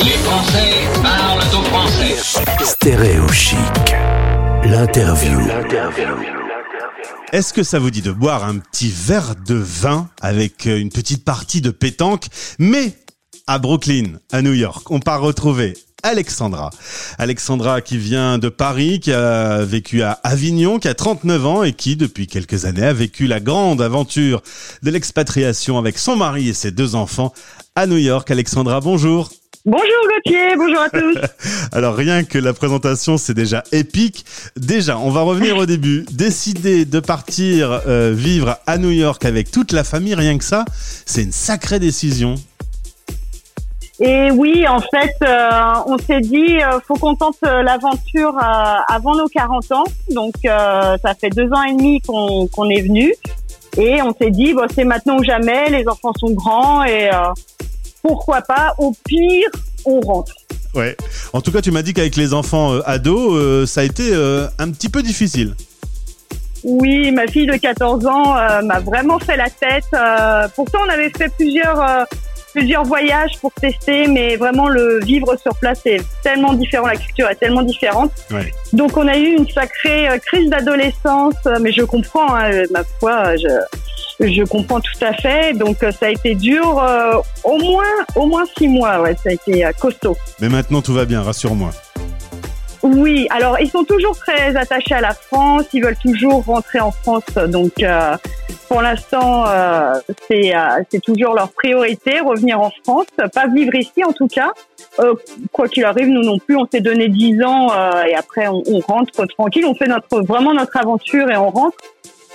[0.00, 0.72] Les Français
[1.02, 2.16] parlent au français.
[2.64, 3.58] Stéréo chic.
[4.64, 5.38] L'interview.
[7.32, 10.90] Est-ce que ça vous dit de boire un petit verre de vin avec euh, une
[10.90, 12.26] petite partie de pétanque,
[12.58, 12.96] mais
[13.46, 16.70] à Brooklyn, à New York On part retrouver Alexandra.
[17.18, 21.72] Alexandra qui vient de Paris, qui a vécu à Avignon, qui a 39 ans et
[21.72, 24.42] qui, depuis quelques années, a vécu la grande aventure
[24.82, 27.32] de l'expatriation avec son mari et ses deux enfants
[27.74, 28.30] à New York.
[28.30, 29.30] Alexandra, bonjour.
[29.66, 31.16] Bonjour Gauthier, bonjour à tous.
[31.72, 34.26] Alors rien que la présentation, c'est déjà épique.
[34.56, 36.04] Déjà, on va revenir au début.
[36.12, 40.66] Décider de partir euh, vivre à New York avec toute la famille, rien que ça,
[41.06, 42.34] c'est une sacrée décision.
[44.00, 45.50] Et oui, en fait, euh,
[45.86, 48.36] on s'est dit, euh, faut qu'on tente euh, l'aventure
[48.88, 49.84] avant nos 40 ans.
[50.10, 53.14] Donc, ça fait deux ans et demi qu'on est venu.
[53.78, 57.10] Et on s'est dit, bon, c'est maintenant ou jamais, les enfants sont grands et
[58.04, 59.48] pourquoi pas, au pire,
[59.86, 60.34] on rentre.
[60.74, 60.96] Ouais.
[61.32, 64.10] En tout cas, tu m'as dit qu'avec les enfants euh, ados, euh, ça a été
[64.12, 65.54] euh, un petit peu difficile.
[66.64, 69.84] Oui, ma fille de 14 ans m'a vraiment fait la tête.
[70.54, 72.06] Pourtant, on avait fait plusieurs
[72.54, 77.28] plusieurs voyages pour tester, mais vraiment le vivre sur place est tellement différent, la culture
[77.28, 78.12] est tellement différente.
[78.30, 78.52] Ouais.
[78.72, 82.84] Donc, on a eu une sacrée euh, crise d'adolescence, euh, mais je comprends, hein, ma
[83.00, 83.54] foi, euh, je
[84.20, 85.54] je comprends tout à fait.
[85.54, 87.82] Donc, euh, ça a été dur, euh, au moins
[88.14, 90.16] au moins six mois, ouais, ça a été euh, costaud.
[90.40, 91.70] Mais maintenant, tout va bien, rassure-moi.
[92.84, 96.92] Oui, alors ils sont toujours très attachés à la France, ils veulent toujours rentrer en
[96.92, 98.14] France, donc euh,
[98.74, 104.02] pour l'instant euh, c'est euh, c'est toujours leur priorité, revenir en France, pas vivre ici
[104.04, 104.50] en tout cas.
[104.98, 105.14] Euh,
[105.52, 107.68] quoi qu'il arrive, nous non plus, on s'est donné 10 ans
[108.04, 111.76] et après on, rentre tranquille, on fait notre vraiment notre aventure et on rentre.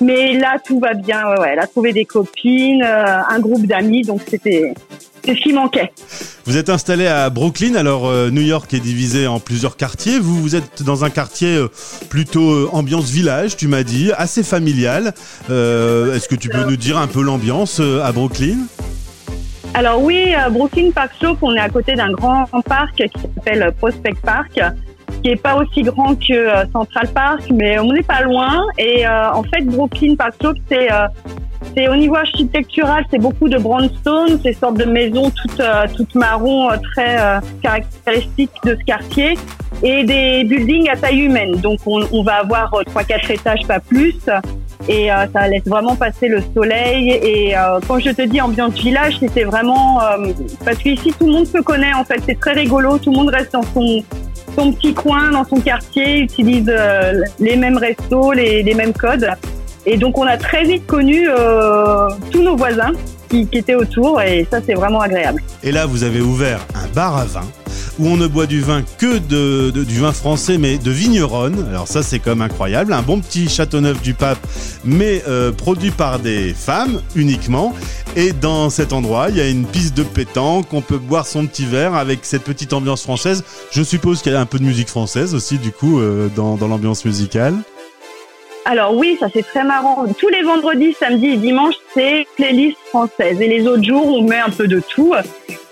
[0.00, 4.74] Mais là tout va bien, elle a trouvé des copines, un groupe d'amis, donc c'était
[5.28, 5.92] c'est ce qui manquait.
[6.46, 10.18] Vous êtes installé à Brooklyn, alors euh, New York est divisé en plusieurs quartiers.
[10.18, 11.68] Vous, vous êtes dans un quartier euh,
[12.08, 15.12] plutôt euh, ambiance village, tu m'as dit, assez familial.
[15.48, 18.56] Est-ce que tu peux nous dire un peu l'ambiance à Brooklyn?
[19.74, 24.16] Alors oui, Brooklyn Park Slope, on est à côté d'un grand parc qui s'appelle Prospect
[24.22, 24.58] Park,
[25.22, 28.64] qui est pas aussi grand que Central Park, mais on n'est pas loin.
[28.78, 31.06] Et euh, en fait, Brooklyn Park Slope, c'est euh,
[31.86, 36.70] au niveau architectural, c'est beaucoup de brownstone, ces sortes de maisons toutes euh, toutes marron,
[36.70, 39.38] euh, très euh, caractéristiques de ce quartier,
[39.82, 41.56] et des buildings à taille humaine.
[41.56, 44.16] Donc on, va avoir euh, trois quatre étages, pas plus
[44.88, 47.10] et ça laisse vraiment passer le soleil.
[47.10, 47.54] Et
[47.86, 50.32] quand je te dis ambiance village, c'était vraiment euh,
[50.64, 53.28] parce qu'ici tout le monde se connaît en fait, c'est très rigolo, tout le monde
[53.28, 54.02] reste dans son
[54.56, 56.72] son petit coin, dans son quartier, utilise
[57.38, 59.28] les mêmes restos, les mêmes codes.
[59.90, 62.92] Et donc on a très vite connu euh, tous nos voisins
[63.30, 65.42] qui, étaient autour et ça c'est vraiment agréable.
[65.62, 67.44] Et là, vous avez ouvert un bar à vin
[67.98, 71.66] où on ne boit du vin que de, du vin français, mais de vigneronne.
[71.70, 72.92] Alors ça, c'est comme incroyable.
[72.92, 74.38] Un bon petit Châteauneuf du Pape,
[74.84, 77.74] mais euh, produit par des femmes uniquement.
[78.14, 80.66] Et dans cet endroit, il y a une piste de pétanque.
[80.74, 83.42] On peut boire son petit verre avec cette petite ambiance française.
[83.70, 86.56] Je suppose qu'il y a un peu de musique française aussi, du coup, euh, dans
[86.68, 87.54] l'ambiance musicale.
[88.70, 90.04] Alors oui, ça c'est très marrant.
[90.18, 93.40] Tous les vendredis, samedis et dimanches, c'est playlist française.
[93.40, 95.14] Et les autres jours, on met un peu de tout.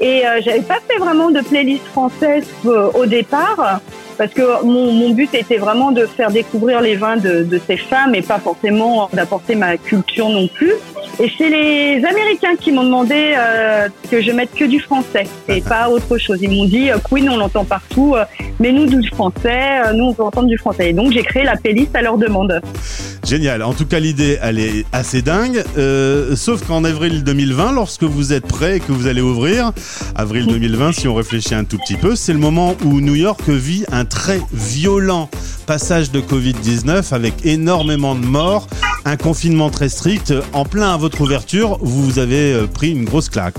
[0.00, 3.82] Et euh, j'avais pas fait vraiment de playlist française euh, au départ,
[4.16, 8.22] parce que mon, but était vraiment de faire découvrir les vins de ces femmes et
[8.22, 10.72] pas forcément d'apporter ma culture non plus.
[11.18, 15.62] Et c'est les Américains qui m'ont demandé euh, que je mette que du français et
[15.62, 16.38] pas autre chose.
[16.42, 18.24] Ils m'ont dit euh, Queen, on l'entend partout, euh,
[18.60, 20.90] mais nous du français, euh, nous on peut entendre du français.
[20.90, 22.60] Et donc j'ai créé la playlist à leur demande.
[23.26, 23.64] Génial.
[23.64, 25.64] En tout cas, l'idée, elle est assez dingue.
[25.76, 29.72] Euh, sauf qu'en avril 2020, lorsque vous êtes prêt et que vous allez ouvrir,
[30.14, 33.48] avril 2020, si on réfléchit un tout petit peu, c'est le moment où New York
[33.48, 35.28] vit un très violent
[35.66, 38.68] passage de Covid-19 avec énormément de morts,
[39.06, 40.34] un confinement très strict.
[40.52, 43.54] En plein à votre ouverture, vous avez euh, pris une grosse claque.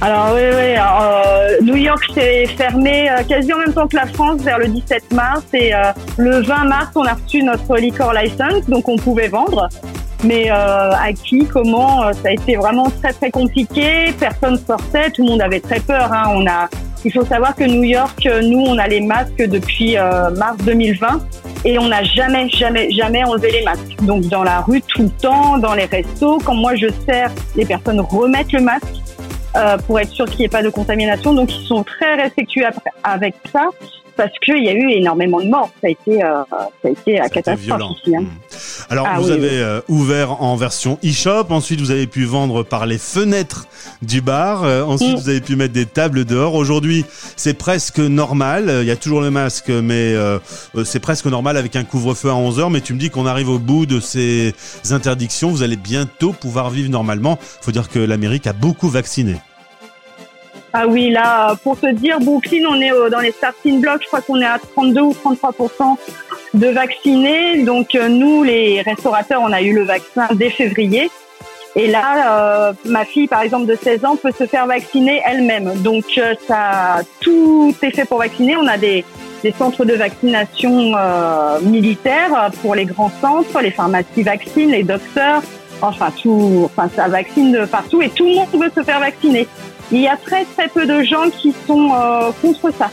[0.00, 0.74] Alors oui, oui.
[0.76, 4.68] euh, New York s'est fermé euh, quasi en même temps que la France vers le
[4.68, 5.72] 17 mars et
[6.16, 9.68] le 20 mars on a reçu notre liquor license donc on pouvait vendre.
[10.24, 14.12] Mais à qui, comment, ça a été vraiment très très compliqué.
[14.18, 16.10] Personne sortait, tout le monde avait très peur.
[16.10, 16.24] Hein.
[16.30, 16.68] On a,
[17.04, 21.20] il faut savoir que New York, nous on a les masques depuis euh, mars 2020
[21.64, 23.96] et on n'a jamais jamais jamais enlevé les masques.
[24.02, 27.64] Donc dans la rue tout le temps, dans les restos, quand moi je sers, les
[27.64, 28.84] personnes remettent le masque
[29.56, 31.32] euh, pour être sûr qu'il n'y ait pas de contamination.
[31.32, 32.64] Donc ils sont très respectueux
[33.04, 33.68] avec ça
[34.16, 35.70] parce qu'il y a eu énormément de morts.
[35.80, 38.16] Ça a été, euh, ça a été la catastrophe ici.
[38.16, 38.24] hein.
[38.88, 42.62] Alors, Ah vous oui, avez euh, ouvert en version e-shop, ensuite vous avez pu vendre
[42.62, 43.66] par les fenêtres
[44.00, 45.20] du bar, euh, ensuite Mm.
[45.20, 46.54] vous avez pu mettre des tables dehors.
[46.54, 47.04] Aujourd'hui,
[47.36, 50.38] c'est presque normal, Euh, il y a toujours le masque, mais euh,
[50.84, 53.58] c'est presque normal avec un couvre-feu à 11h, mais tu me dis qu'on arrive au
[53.58, 54.54] bout de ces
[54.90, 57.38] interdictions, vous allez bientôt pouvoir vivre normalement.
[57.60, 59.36] faut dire que l'Amérique a beaucoup vacciné.
[60.72, 64.02] Ah oui, là, pour te dire, Brooklyn, on est dans les starting blocks.
[64.02, 65.52] Je crois qu'on est à 32 ou 33
[66.54, 67.62] de vaccinés.
[67.62, 71.10] Donc, euh, nous, les restaurateurs, on a eu le vaccin dès février.
[71.76, 75.74] Et là, euh, ma fille, par exemple, de 16 ans, peut se faire vacciner elle-même.
[75.82, 78.56] Donc, euh, ça, tout est fait pour vacciner.
[78.56, 79.04] On a des,
[79.42, 85.42] des centres de vaccination euh, militaires pour les grands centres, les pharmacies vaccinent, les docteurs.
[85.82, 89.46] Enfin, tout, enfin, ça vaccine de partout et tout le monde veut se faire vacciner.
[89.92, 91.90] Il y a très très peu de gens qui sont
[92.40, 92.90] contre ça.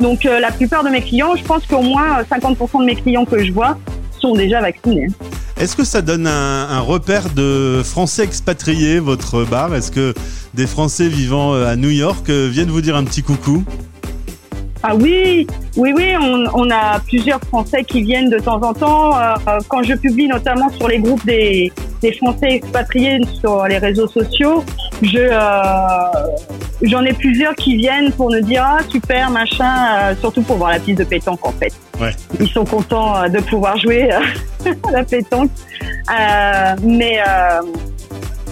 [0.00, 2.96] Donc euh, la plupart de mes clients, je pense qu'au moins euh, 50% de mes
[2.96, 3.78] clients que je vois
[4.18, 5.08] sont déjà vaccinés.
[5.58, 9.74] Est-ce que ça donne un, un repère de Français expatriés, votre bar?
[9.74, 10.14] Est-ce que
[10.54, 13.62] des Français vivant euh, à New York euh, viennent vous dire un petit coucou?
[14.82, 19.14] Ah oui, oui, oui, on, on a plusieurs Français qui viennent de temps en temps.
[19.18, 19.34] Euh,
[19.68, 21.70] quand je publie notamment sur les groupes des,
[22.00, 24.64] des Français expatriés sur les réseaux sociaux,
[25.02, 30.42] je euh, j'en ai plusieurs qui viennent pour me dire ah super machin, euh, surtout
[30.42, 31.72] pour voir la piste de pétanque en fait.
[32.00, 32.14] Ouais.
[32.40, 35.50] Ils sont contents euh, de pouvoir jouer euh, à la pétanque,
[36.10, 37.18] Euh, mais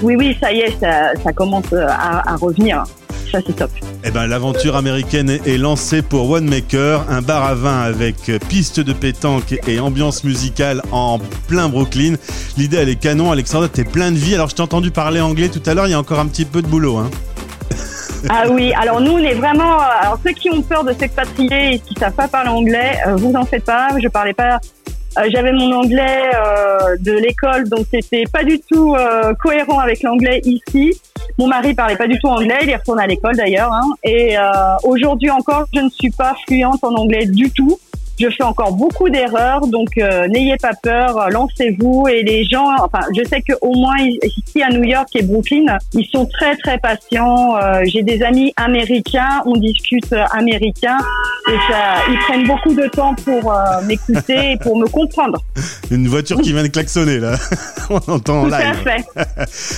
[0.02, 2.84] oui oui ça y est ça, ça commence à, à revenir.
[3.32, 3.70] Ça c'est top.
[4.04, 8.16] Eh ben, l'aventure américaine est- lancée pour One Maker, un bar à vin avec
[8.48, 12.14] piste de pétanque et ambiance musicale en plein Brooklyn.
[12.56, 13.30] L'idée, elle est canon.
[13.30, 14.34] Alexandre, t'es plein de vie.
[14.34, 15.86] Alors, je t'ai entendu parler anglais tout à l'heure.
[15.86, 17.10] Il y a encore un petit peu de boulot, hein.
[18.28, 19.74] Ah oui, alors nous on est vraiment.
[19.80, 23.16] euh, Alors ceux qui ont peur de s'expatrier et qui savent pas parler anglais, euh,
[23.16, 23.88] vous en faites pas.
[24.02, 24.58] Je parlais pas.
[25.18, 30.02] euh, J'avais mon anglais euh, de l'école, donc c'était pas du tout euh, cohérent avec
[30.02, 31.00] l'anglais ici.
[31.38, 33.72] Mon mari parlait pas du tout anglais, il est retourné à l'école d'ailleurs.
[33.72, 34.42] Hein, et euh,
[34.82, 37.78] aujourd'hui encore, je ne suis pas fluente en anglais du tout.
[38.20, 42.08] Je fais encore beaucoup d'erreurs, donc euh, n'ayez pas peur, euh, lancez-vous.
[42.08, 45.78] Et les gens, enfin, je sais que au moins ici à New York et Brooklyn,
[45.94, 47.56] ils sont très très patients.
[47.56, 50.96] Euh, J'ai des amis américains, on discute euh, américain,
[51.48, 53.56] et ça, ils prennent beaucoup de temps pour euh,
[53.86, 55.38] m'écouter et pour me comprendre.
[55.90, 57.36] Une voiture qui vient de klaxonner, là.
[57.90, 58.82] On entend en Tout à live.
[58.84, 59.04] fait.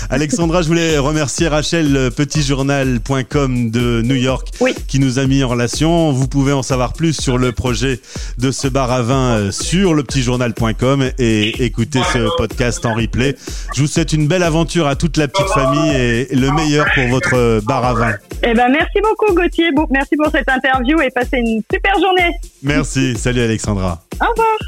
[0.10, 4.74] Alexandra, je voulais remercier Rachel petitjournal.com de New York Oui.
[4.88, 6.10] qui nous a mis en relation.
[6.12, 8.00] Vous pouvez en savoir plus sur le projet
[8.38, 13.36] de ce bar à vin euh, sur lepetitjournal.com et écouter ce podcast en replay.
[13.74, 17.06] Je vous souhaite une belle aventure à toute la petite famille et le meilleur pour
[17.08, 18.14] votre euh, bar à vin.
[18.42, 19.70] Eh ben, merci beaucoup Gauthier.
[19.90, 22.30] Merci pour cette interview et passez une super journée.
[22.62, 23.16] Merci.
[23.16, 24.02] Salut Alexandra.
[24.20, 24.58] Au revoir.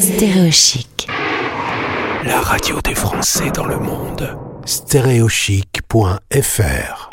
[0.00, 1.08] Stéréochic.
[2.24, 4.36] La radio des Français dans le monde.
[4.64, 7.05] Stéréochic.fr